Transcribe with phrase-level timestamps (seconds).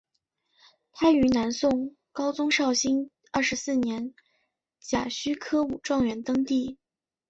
[0.93, 4.15] 他于南宋高宗绍兴二十四年
[4.79, 6.79] 甲戌科武状元登第。